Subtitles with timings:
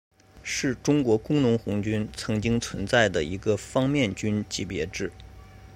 [0.41, 5.11] 是中国工农红军曾经存在的一个方面军级编制。